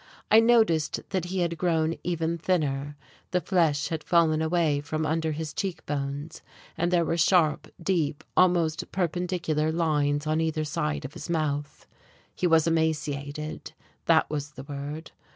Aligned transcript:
I 0.31 0.39
noticed 0.39 1.01
that 1.11 1.25
he 1.25 1.41
had 1.41 1.59
grown 1.59 1.93
even 2.01 2.39
thinner; 2.39 2.97
the 3.29 3.39
flesh 3.39 3.89
had 3.89 4.03
fallen 4.03 4.41
away 4.41 4.81
from 4.81 5.05
under 5.05 5.31
his 5.31 5.53
cheek 5.53 5.85
bones, 5.85 6.41
and 6.75 6.89
there 6.89 7.05
were 7.05 7.17
sharp, 7.19 7.67
deep, 7.79 8.23
almost 8.35 8.91
perpendicular 8.91 9.71
lines 9.71 10.25
on 10.25 10.41
either 10.41 10.63
side 10.63 11.05
of 11.05 11.13
his 11.13 11.29
mouth. 11.29 11.85
He 12.33 12.47
was 12.47 12.65
emaciated, 12.65 13.73
that 14.07 14.27
was 14.27 14.53
the 14.53 14.63
word. 14.63 15.11